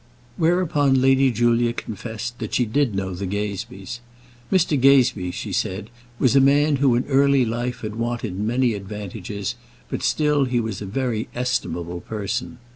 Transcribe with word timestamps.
Whereupon 0.35 0.99
Lady 0.99 1.29
Julia 1.29 1.73
confessed 1.73 2.39
that 2.39 2.55
she 2.55 2.65
did 2.65 2.95
know 2.95 3.13
the 3.13 3.27
Gazebees. 3.27 3.99
Mr. 4.51 4.75
Gazebee, 4.81 5.29
she 5.29 5.53
said, 5.53 5.91
was 6.17 6.35
a 6.35 6.41
man 6.41 6.77
who 6.77 6.95
in 6.95 7.05
early 7.05 7.45
life 7.45 7.81
had 7.81 7.93
wanted 7.95 8.35
many 8.39 8.73
advantages, 8.73 9.53
but 9.89 10.01
still 10.01 10.45
he 10.45 10.59
was 10.59 10.81
a 10.81 10.87
very 10.87 11.29
estimable 11.35 12.01
person. 12.01 12.57